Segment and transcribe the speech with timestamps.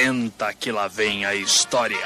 [0.00, 1.98] Senta que lá vem a história.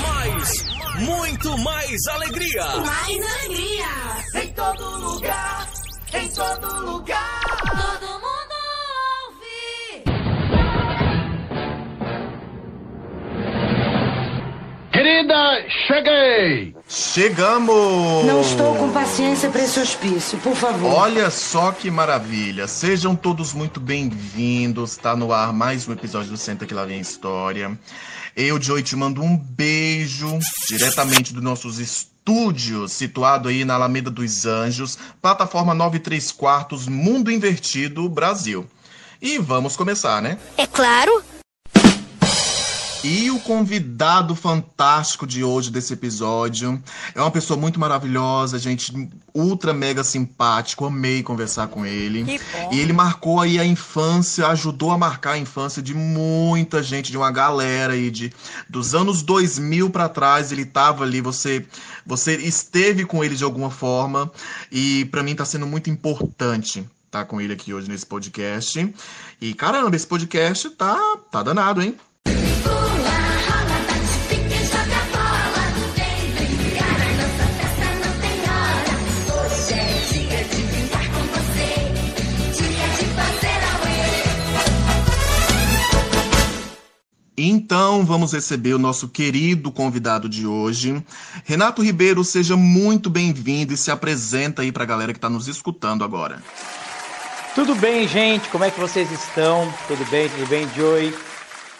[0.00, 0.64] Mais,
[1.00, 2.66] muito mais alegria.
[2.86, 4.44] Mais alegria.
[4.44, 5.68] Em todo lugar,
[6.14, 7.40] em todo lugar.
[7.66, 8.54] Todo mundo
[9.26, 10.04] ouve.
[14.92, 16.79] Querida, cheguei!
[16.92, 18.26] Chegamos!
[18.26, 20.92] Não estou com paciência para esse hospício, por favor.
[20.92, 22.66] Olha só que maravilha!
[22.66, 24.90] Sejam todos muito bem-vindos.
[24.90, 27.78] Está no ar mais um episódio do Senta Que Lá Vem a História.
[28.34, 30.36] Eu, Joey, te mando um beijo
[30.68, 38.08] diretamente dos nossos estúdios, situado aí na Alameda dos Anjos, plataforma 93 quartos, Mundo Invertido,
[38.08, 38.66] Brasil.
[39.22, 40.38] E vamos começar, né?
[40.56, 41.22] É claro.
[43.02, 46.82] E o convidado fantástico de hoje desse episódio
[47.14, 48.92] é uma pessoa muito maravilhosa, gente,
[49.34, 52.24] ultra mega simpático, amei conversar com ele.
[52.24, 52.70] Que bom.
[52.72, 57.16] E ele marcou aí a infância, ajudou a marcar a infância de muita gente, de
[57.16, 58.30] uma galera aí de
[58.68, 61.64] dos anos 2000 para trás, ele tava ali, você
[62.04, 64.30] você esteve com ele de alguma forma
[64.70, 68.94] e para mim tá sendo muito importante estar com ele aqui hoje nesse podcast.
[69.40, 70.98] E caramba, esse podcast tá
[71.30, 71.96] tá danado, hein?
[87.70, 91.00] Então vamos receber o nosso querido convidado de hoje.
[91.44, 95.46] Renato Ribeiro, seja muito bem-vindo e se apresenta aí para a galera que está nos
[95.46, 96.42] escutando agora.
[97.54, 98.48] Tudo bem, gente?
[98.48, 99.72] Como é que vocês estão?
[99.86, 100.28] Tudo bem?
[100.28, 101.14] Tudo bem, Joey?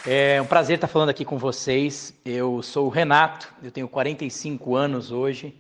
[0.06, 2.14] É um prazer estar falando aqui com vocês.
[2.24, 5.52] Eu sou o Renato, eu tenho 45 anos hoje.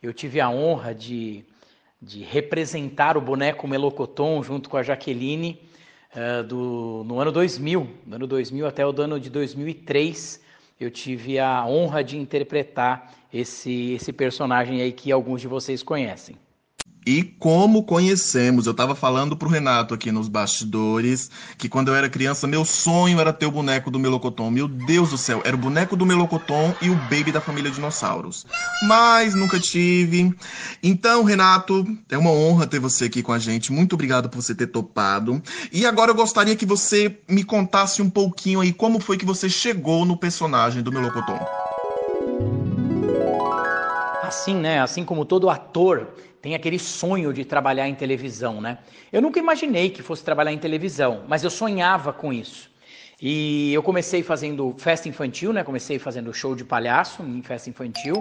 [0.00, 1.44] Eu tive a honra de,
[2.00, 5.60] de representar o boneco Melocoton junto com a Jaqueline
[6.46, 7.88] do, no ano 2000.
[8.06, 10.40] Do ano 2000 até o ano de 2003,
[10.80, 16.36] eu tive a honra de interpretar esse, esse personagem aí que alguns de vocês conhecem.
[17.06, 22.08] E como conhecemos, eu estava falando pro Renato aqui nos bastidores que quando eu era
[22.08, 24.50] criança, meu sonho era ter o boneco do Melocoton.
[24.50, 28.46] Meu Deus do céu, era o boneco do Melocoton e o baby da família Dinossauros.
[28.82, 30.34] Mas nunca tive.
[30.82, 33.70] Então, Renato, é uma honra ter você aqui com a gente.
[33.70, 35.42] Muito obrigado por você ter topado.
[35.70, 39.48] E agora eu gostaria que você me contasse um pouquinho aí como foi que você
[39.48, 41.63] chegou no personagem do Melocoton.
[44.44, 44.82] Assim, né?
[44.82, 46.08] Assim como todo ator
[46.42, 48.76] tem aquele sonho de trabalhar em televisão, né?
[49.10, 52.70] Eu nunca imaginei que fosse trabalhar em televisão, mas eu sonhava com isso.
[53.22, 55.64] E eu comecei fazendo festa infantil, né?
[55.64, 58.20] Comecei fazendo show de palhaço em festa infantil,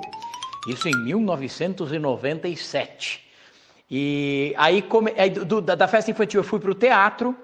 [0.65, 3.21] isso em 1997.
[3.91, 7.35] E aí, come- aí do- da, da festa infantil eu fui para o teatro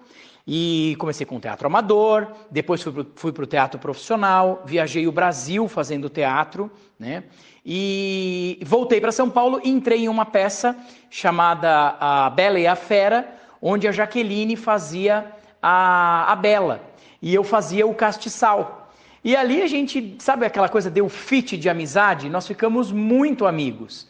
[0.48, 5.68] e comecei com o teatro amador, depois fui para o teatro profissional, viajei o Brasil
[5.68, 7.26] fazendo teatro, né?
[7.72, 10.76] E voltei para São Paulo e entrei em uma peça
[11.08, 13.32] chamada A Bela e a Fera,
[13.62, 15.32] onde a Jaqueline fazia
[15.62, 16.82] a, a Bela
[17.22, 18.92] e eu fazia o castiçal.
[19.24, 22.28] E ali a gente, sabe aquela coisa, deu fit de amizade?
[22.28, 24.10] Nós ficamos muito amigos.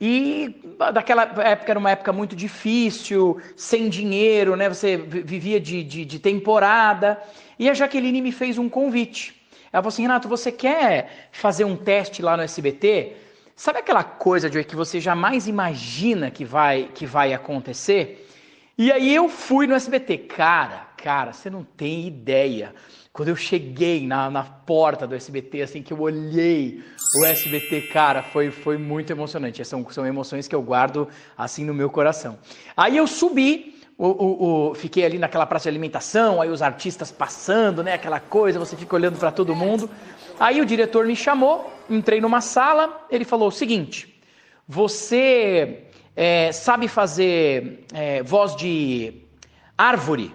[0.00, 0.60] E
[0.92, 4.68] daquela época era uma época muito difícil, sem dinheiro, né?
[4.68, 7.22] Você vi- vivia de, de, de temporada.
[7.60, 9.37] E a Jaqueline me fez um convite.
[9.72, 13.16] Ela falou assim: Renato, você quer fazer um teste lá no SBT?
[13.54, 18.28] Sabe aquela coisa de que você jamais imagina que vai, que vai acontecer?
[18.76, 20.18] E aí eu fui no SBT.
[20.18, 22.72] Cara, cara, você não tem ideia.
[23.12, 26.80] Quando eu cheguei na, na porta do SBT, assim, que eu olhei
[27.16, 29.64] o SBT, cara, foi, foi muito emocionante.
[29.64, 32.38] São, são emoções que eu guardo, assim, no meu coração.
[32.76, 37.82] Aí eu subi, o, o- fiquei ali naquela praça de alimentação, aí os artistas passando,
[37.82, 39.90] né, aquela coisa, você fica olhando para todo mundo.
[40.38, 44.20] Aí o diretor me chamou, entrei numa sala, ele falou o seguinte,
[44.68, 45.84] você
[46.14, 49.14] é, sabe fazer é, voz de
[49.76, 50.32] árvore?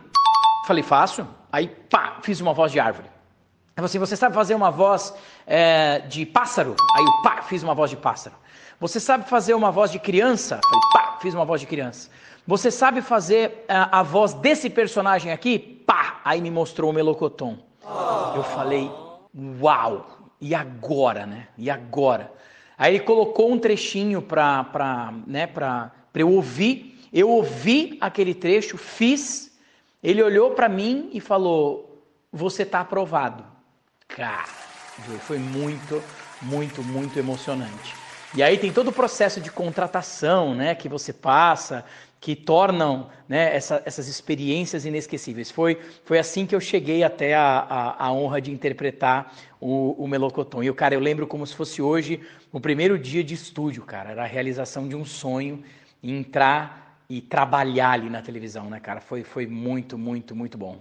[0.68, 1.25] Falei, faço.
[1.51, 3.07] Aí, pá, fiz uma voz de árvore.
[3.77, 5.13] Ele assim, você sabe fazer uma voz
[5.48, 6.75] é, de pássaro?
[6.98, 8.36] Aí, pá, fiz uma voz de pássaro.
[8.80, 10.59] Você sabe fazer uma voz de criança?
[10.63, 12.10] Falei, pá, fiz uma voz de criança.
[12.46, 15.58] Você sabe fazer a, a voz desse personagem aqui?
[15.58, 17.58] Pá, aí me mostrou o melocotom.
[18.36, 18.92] Eu falei,
[19.62, 21.48] uau, e agora, né?
[21.58, 22.30] E agora?
[22.78, 27.00] Aí ele colocou um trechinho pra, pra, né, pra, pra eu ouvir.
[27.14, 29.58] Eu ouvi aquele trecho, fiz.
[30.02, 33.46] Ele olhou pra mim e falou: Você tá aprovado.
[34.08, 34.44] Cara,
[35.22, 36.04] foi muito,
[36.42, 37.96] muito, muito emocionante.
[38.35, 41.85] E aí tem todo o processo de contratação, né, que você passa,
[42.19, 45.51] que tornam né, essa, essas experiências inesquecíveis.
[45.51, 50.07] Foi, foi assim que eu cheguei até a, a, a honra de interpretar o, o
[50.07, 50.63] Melocoton.
[50.63, 52.21] E, o cara, eu lembro como se fosse hoje
[52.51, 54.12] o primeiro dia de estúdio, cara.
[54.12, 55.63] Era a realização de um sonho,
[56.01, 59.00] entrar e trabalhar ali na televisão, né, cara?
[59.00, 60.80] Foi, foi muito, muito, muito bom.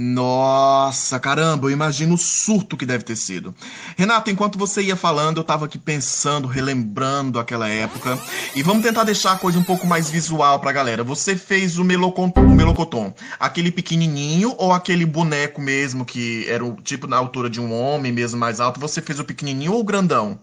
[0.00, 3.52] Nossa, caramba, eu imagino o surto que deve ter sido.
[3.96, 8.16] Renato, enquanto você ia falando, eu tava aqui pensando, relembrando aquela época.
[8.54, 11.02] E vamos tentar deixar a coisa um pouco mais visual pra galera.
[11.02, 17.08] Você fez o, melocon, o aquele pequenininho ou aquele boneco mesmo, que era o tipo
[17.08, 18.78] na altura de um homem mesmo mais alto?
[18.78, 20.38] Você fez o pequenininho ou o grandão?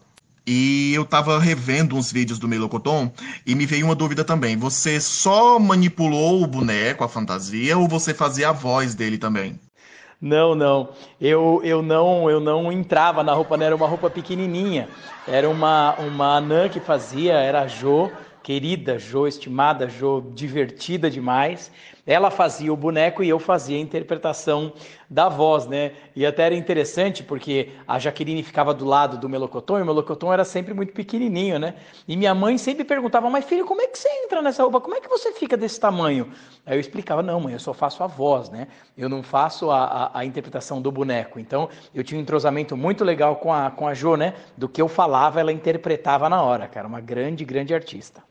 [0.47, 3.11] E eu tava revendo uns vídeos do Melocoton
[3.45, 4.55] e me veio uma dúvida também.
[4.57, 9.59] Você só manipulou o boneco, a fantasia, ou você fazia a voz dele também?
[10.21, 10.89] Não, não.
[11.19, 14.87] Eu, eu não eu não entrava na roupa, não era uma roupa pequenininha.
[15.27, 18.11] Era uma, uma anã que fazia, era a Jo,
[18.43, 21.71] querida Jo, estimada Jo, divertida demais.
[22.07, 24.73] Ela fazia o boneco e eu fazia a interpretação
[25.09, 25.93] da voz, né?
[26.15, 30.31] E até era interessante porque a Jaqueline ficava do lado do Melocoton e o Melocoton
[30.31, 31.73] era sempre muito pequenininho, né?
[32.07, 34.79] E minha mãe sempre perguntava, mas filho, como é que você entra nessa roupa?
[34.79, 36.31] Como é que você fica desse tamanho?
[36.63, 38.67] Aí eu explicava, não, mãe, eu só faço a voz, né?
[38.95, 41.39] Eu não faço a, a, a interpretação do boneco.
[41.39, 44.35] Então eu tinha um entrosamento muito legal com a, com a Jo, né?
[44.55, 46.87] Do que eu falava, ela interpretava na hora, cara.
[46.87, 48.21] Uma grande, grande artista.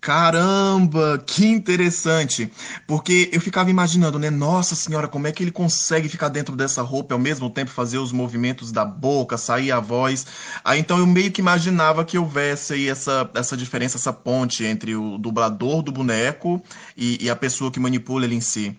[0.00, 2.50] Caramba, que interessante.
[2.86, 4.30] Porque eu ficava imaginando, né?
[4.30, 7.70] Nossa senhora, como é que ele consegue ficar dentro dessa roupa e ao mesmo tempo
[7.70, 10.26] fazer os movimentos da boca, sair a voz.
[10.64, 14.96] Aí então eu meio que imaginava que houvesse aí essa, essa diferença, essa ponte entre
[14.96, 16.62] o dublador do boneco
[16.96, 18.74] e, e a pessoa que manipula ele em si.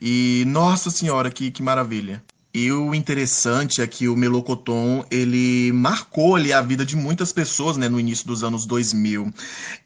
[0.00, 2.22] E nossa senhora, que, que maravilha.
[2.54, 7.78] E o interessante é que o Melocoton, ele marcou ali a vida de muitas pessoas,
[7.78, 9.32] né, no início dos anos 2000.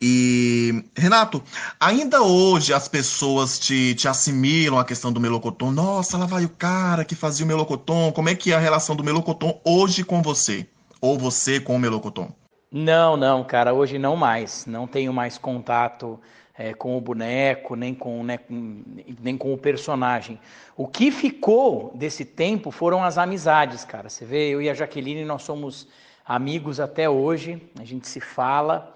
[0.03, 1.41] E, Renato,
[1.79, 5.71] ainda hoje as pessoas te, te assimilam à questão do Melocoton.
[5.71, 8.11] Nossa, lá vai o cara que fazia o Melocoton.
[8.11, 10.67] Como é que é a relação do Melocoton hoje com você?
[11.01, 12.33] Ou você com o Melocoton?
[12.73, 14.67] Não, não, cara, hoje não mais.
[14.67, 16.19] Não tenho mais contato
[16.59, 20.41] é, com o boneco, nem com, né, nem com o personagem.
[20.77, 24.09] O que ficou desse tempo foram as amizades, cara.
[24.09, 25.87] Você vê, eu e a Jaqueline, nós somos
[26.25, 28.95] amigos até hoje, a gente se fala,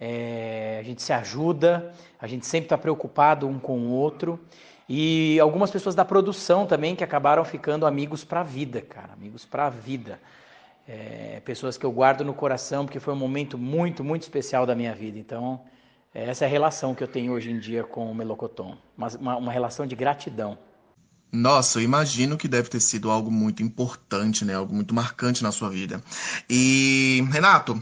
[0.00, 4.40] é, a gente se ajuda, a gente sempre está preocupado um com o outro.
[4.88, 9.44] E algumas pessoas da produção também que acabaram ficando amigos para a vida, cara, amigos
[9.44, 10.20] para a vida.
[10.88, 14.74] É, pessoas que eu guardo no coração, porque foi um momento muito, muito especial da
[14.74, 15.16] minha vida.
[15.16, 15.60] Então,
[16.12, 19.52] essa é a relação que eu tenho hoje em dia com o Melocoton, uma, uma
[19.52, 20.58] relação de gratidão.
[21.32, 24.54] Nossa, eu imagino que deve ter sido algo muito importante, né?
[24.54, 26.02] Algo muito marcante na sua vida.
[26.48, 27.80] E, Renato,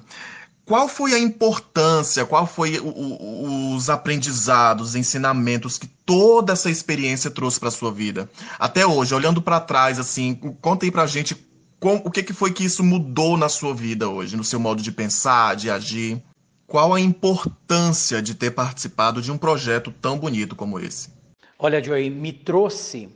[0.67, 6.71] qual foi a importância, qual foi o, o, os aprendizados, os ensinamentos que toda essa
[6.71, 8.29] experiência trouxe para sua vida?
[8.59, 11.35] Até hoje, olhando para trás, assim, conta aí pra gente
[11.81, 14.83] com, o que, que foi que isso mudou na sua vida hoje, no seu modo
[14.83, 16.23] de pensar, de agir.
[16.69, 21.11] Qual a importância de ter participado de um projeto tão bonito como esse?
[21.59, 23.09] Olha, Joey, me trouxe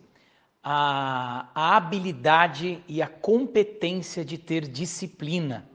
[0.64, 5.68] a, a habilidade e a competência de ter disciplina,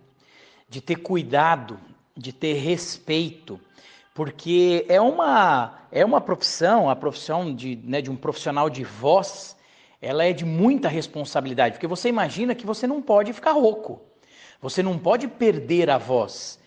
[0.68, 1.80] de ter cuidado,
[2.18, 3.60] de ter respeito,
[4.16, 9.56] porque é uma, é uma profissão, a profissão de, né, de um profissional de voz,
[10.02, 14.02] ela é de muita responsabilidade, porque você imagina que você não pode ficar rouco,
[14.60, 16.58] você não pode perder a voz.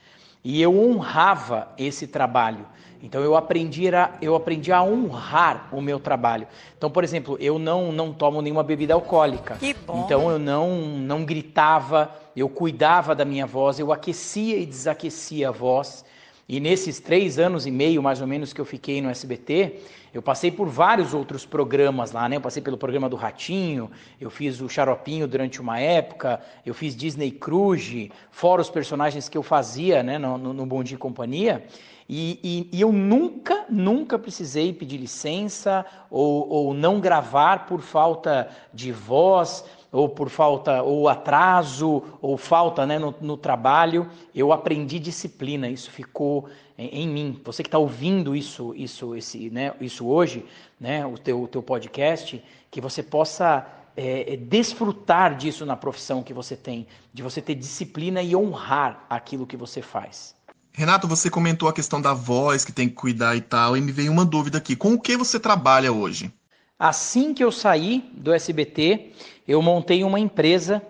[0.42, 2.66] E eu honrava esse trabalho.
[3.02, 6.46] Então eu aprendi, a, eu aprendi a honrar o meu trabalho.
[6.76, 9.56] Então, por exemplo, eu não, não tomo nenhuma bebida alcoólica.
[9.56, 10.02] Que bom.
[10.04, 15.52] Então eu não, não gritava, eu cuidava da minha voz, eu aquecia e desaquecia a
[15.52, 16.04] voz.
[16.52, 20.20] E nesses três anos e meio, mais ou menos, que eu fiquei no SBT, eu
[20.20, 22.38] passei por vários outros programas lá, né?
[22.38, 23.88] Eu passei pelo programa do Ratinho,
[24.20, 29.38] eu fiz o Xaropinho durante uma época, eu fiz Disney Cruise, fora os personagens que
[29.38, 31.64] eu fazia, né, no, no Bom Dia e Companhia.
[32.08, 38.48] E, e, e, eu nunca, nunca precisei pedir licença ou, ou não gravar por falta
[38.74, 44.98] de voz ou por falta, ou atraso, ou falta né, no, no trabalho, eu aprendi
[44.98, 47.40] disciplina, isso ficou em, em mim.
[47.44, 50.44] Você que está ouvindo isso, isso, esse, né, isso hoje,
[50.78, 53.66] né, o teu, o teu podcast, que você possa
[53.96, 59.46] é, desfrutar disso na profissão que você tem, de você ter disciplina e honrar aquilo
[59.46, 60.34] que você faz.
[60.72, 63.90] Renato, você comentou a questão da voz que tem que cuidar e tal, e me
[63.90, 64.76] veio uma dúvida aqui.
[64.76, 66.32] Com o que você trabalha hoje?
[66.82, 69.12] Assim que eu saí do SBT,
[69.46, 70.80] eu montei uma empresa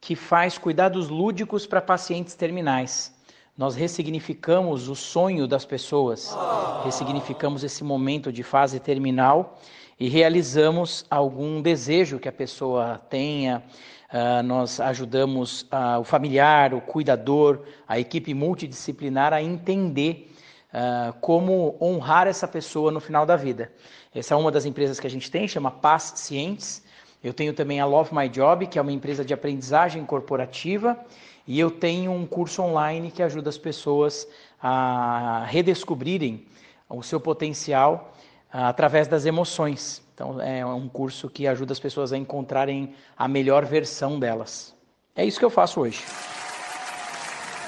[0.00, 3.12] que faz cuidados lúdicos para pacientes terminais.
[3.54, 6.34] nós ressignificamos o sonho das pessoas,
[6.82, 9.60] ressignificamos esse momento de fase terminal
[10.00, 13.62] e realizamos algum desejo que a pessoa tenha.
[14.10, 20.33] Uh, nós ajudamos uh, o familiar, o cuidador, a equipe multidisciplinar a entender
[20.74, 23.72] uh, como honrar essa pessoa no final da vida.
[24.12, 26.82] Essa é uma das empresas que a gente tem, chama Paz Cientes.
[27.22, 30.98] Eu tenho também a Love My Job, que é uma empresa de aprendizagem corporativa,
[31.46, 34.28] e eu tenho um curso online que ajuda as pessoas
[34.60, 36.46] a redescobrirem
[36.88, 38.12] o seu potencial
[38.50, 40.02] através das emoções.
[40.14, 44.74] Então, é um curso que ajuda as pessoas a encontrarem a melhor versão delas.
[45.16, 46.04] É isso que eu faço hoje.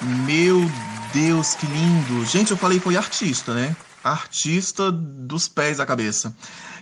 [0.02, 0.60] Meu
[1.12, 2.24] Deus, que lindo!
[2.26, 3.74] Gente, eu falei foi artista, né?
[4.04, 6.34] Artista dos pés à cabeça.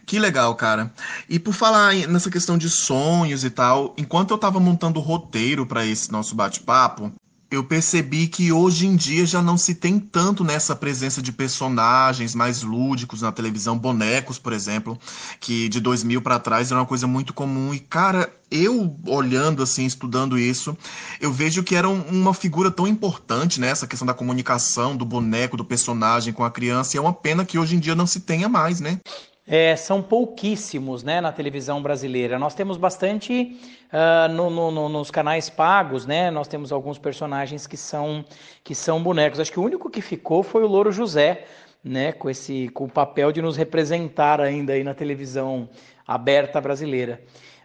[0.05, 0.93] Que legal, cara.
[1.29, 5.65] E por falar nessa questão de sonhos e tal, enquanto eu tava montando o roteiro
[5.65, 7.13] para esse nosso bate-papo,
[7.55, 12.35] eu percebi que hoje em dia já não se tem tanto nessa presença de personagens
[12.35, 14.99] mais lúdicos na televisão, bonecos, por exemplo,
[15.41, 17.73] que de 2000 para trás era uma coisa muito comum.
[17.73, 20.77] E, cara, eu olhando assim, estudando isso,
[21.21, 23.73] eu vejo que era uma figura tão importante, né?
[23.89, 26.97] Questão da comunicação, do boneco, do personagem com a criança.
[26.97, 29.01] E é uma pena que hoje em dia não se tenha mais, né?
[29.47, 32.39] É, são pouquíssimos né, na televisão brasileira.
[32.39, 33.61] Nós temos bastante
[33.93, 36.31] uh, no, no, nos canais pagos, né?
[36.31, 38.25] Nós temos alguns personagens que são,
[38.63, 39.39] que são bonecos.
[39.39, 41.45] Acho que o único que ficou foi o Louro José,
[41.85, 42.11] né?
[42.13, 45.69] Com esse com o papel de nos representar ainda aí na televisão
[46.09, 47.21] aberta brasileira.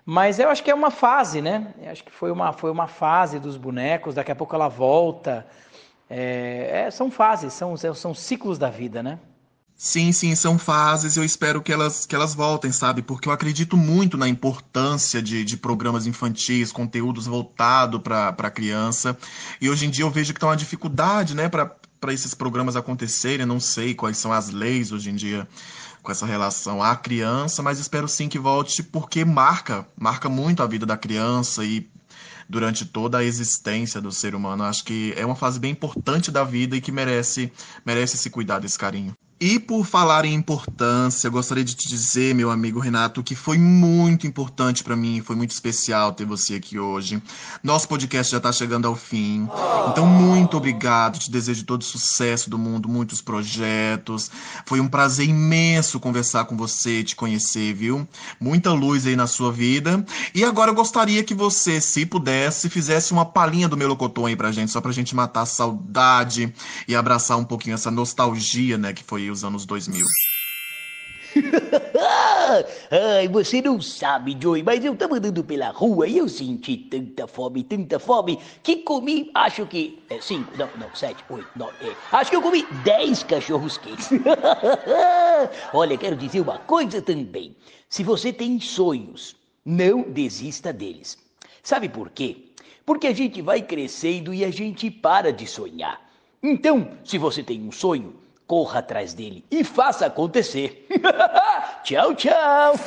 [0.05, 1.73] Mas eu acho que é uma fase, né?
[1.81, 5.47] Eu acho que foi uma, foi uma fase dos bonecos, daqui a pouco ela volta.
[6.09, 9.19] É, é, são fases, são, são ciclos da vida, né?
[9.81, 11.15] Sim, sim, são fases.
[11.15, 13.01] Eu espero que elas, que elas voltem, sabe?
[13.01, 19.17] Porque eu acredito muito na importância de, de programas infantis, conteúdos voltados para a criança.
[19.61, 21.77] E hoje em dia eu vejo que está uma dificuldade, né, para
[22.09, 23.45] esses programas acontecerem.
[23.45, 25.47] não sei quais são as leis hoje em dia
[26.03, 30.67] com essa relação à criança, mas espero sim que volte porque marca, marca muito a
[30.67, 31.89] vida da criança e
[32.49, 34.65] durante toda a existência do ser humano.
[34.65, 37.49] Acho que é uma fase bem importante da vida e que merece
[37.85, 39.15] merece esse cuidado, esse carinho.
[39.41, 44.27] E por falar em importância, gostaria de te dizer, meu amigo Renato, que foi muito
[44.27, 47.23] importante para mim, foi muito especial ter você aqui hoje.
[47.63, 49.47] Nosso podcast já está chegando ao fim.
[49.89, 51.19] Então, muito obrigado.
[51.19, 54.29] Te desejo todo sucesso do mundo, muitos projetos.
[54.65, 58.05] Foi um prazer imenso conversar com você, te conhecer, viu?
[58.41, 60.05] Muita luz aí na sua vida.
[60.35, 64.51] E agora eu gostaria que você, se pudesse, fizesse uma palhinha do Melocotão aí pra
[64.51, 66.53] gente, só pra gente matar a saudade
[66.89, 70.05] e abraçar um pouquinho essa nostalgia, né, que foi os anos 2000.
[72.91, 77.27] Ai, você não sabe, Joey, mas eu tava andando pela rua e eu senti tanta
[77.27, 81.95] fome, tanta fome, que comi, acho que, é, cinco, não, não, sete, oito, nove, é,
[82.11, 84.09] acho que eu comi dez cachorros quentes.
[85.73, 87.55] Olha, quero dizer uma coisa também.
[87.87, 91.17] Se você tem sonhos, não desista deles.
[91.61, 92.45] Sabe por quê?
[92.85, 96.01] Porque a gente vai crescendo e a gente para de sonhar.
[96.41, 98.15] Então, se você tem um sonho,
[98.49, 100.87] corra atrás dele e faça acontecer.
[101.85, 102.73] tchau, tchau.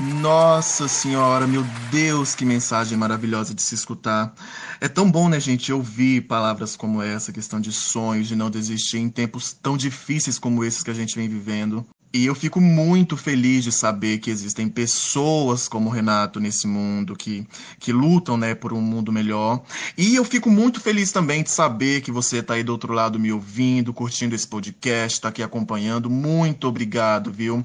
[0.00, 4.32] Nossa senhora, meu Deus, que mensagem maravilhosa de se escutar.
[4.80, 8.98] É tão bom, né, gente, ouvir palavras como essa, questão de sonhos, de não desistir
[8.98, 11.86] em tempos tão difíceis como esses que a gente vem vivendo.
[12.12, 17.14] E eu fico muito feliz de saber que existem pessoas como o Renato nesse mundo
[17.14, 17.46] que,
[17.78, 19.62] que lutam né, por um mundo melhor.
[19.96, 23.18] E eu fico muito feliz também de saber que você está aí do outro lado
[23.18, 26.08] me ouvindo, curtindo esse podcast, está aqui acompanhando.
[26.08, 27.64] Muito obrigado, viu?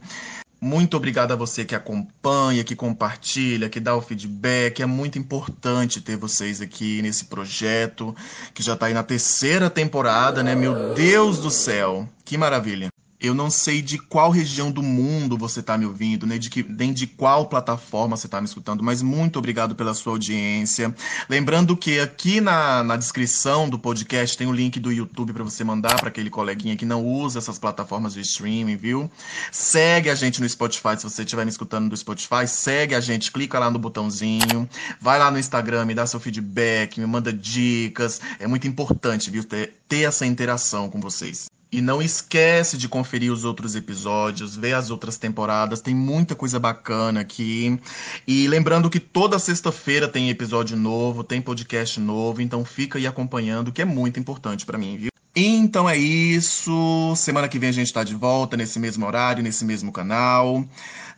[0.60, 4.82] Muito obrigado a você que acompanha, que compartilha, que dá o feedback.
[4.82, 8.16] É muito importante ter vocês aqui nesse projeto,
[8.54, 10.56] que já está aí na terceira temporada, né?
[10.56, 12.93] Meu Deus do céu, que maravilha!
[13.24, 16.62] Eu não sei de qual região do mundo você está me ouvindo, nem de, que,
[16.62, 20.94] nem de qual plataforma você está me escutando, mas muito obrigado pela sua audiência.
[21.30, 25.64] Lembrando que aqui na, na descrição do podcast tem o link do YouTube para você
[25.64, 29.10] mandar para aquele coleguinha que não usa essas plataformas de streaming, viu?
[29.54, 33.32] Segue a gente no Spotify, se você estiver me escutando do Spotify, segue a gente,
[33.32, 34.68] clica lá no botãozinho,
[35.00, 38.20] vai lá no Instagram, me dá seu feedback, me manda dicas.
[38.38, 41.53] É muito importante, viu, ter, ter essa interação com vocês.
[41.74, 46.60] E não esquece de conferir os outros episódios, ver as outras temporadas, tem muita coisa
[46.60, 47.80] bacana aqui.
[48.28, 53.72] E lembrando que toda sexta-feira tem episódio novo, tem podcast novo, então fica aí acompanhando,
[53.72, 55.10] que é muito importante para mim, viu?
[55.36, 57.16] Então é isso.
[57.16, 60.64] Semana que vem a gente tá de volta nesse mesmo horário, nesse mesmo canal,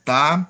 [0.06, 0.50] tá?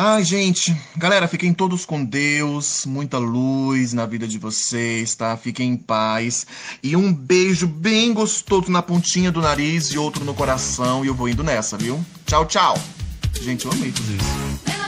[0.00, 5.36] Ai, gente, galera, fiquem todos com Deus, muita luz na vida de vocês, tá?
[5.36, 6.46] Fiquem em paz.
[6.80, 11.04] E um beijo bem gostoso na pontinha do nariz e outro no coração.
[11.04, 12.00] E eu vou indo nessa, viu?
[12.24, 12.78] Tchau, tchau.
[13.42, 14.87] Gente, eu amei tudo isso.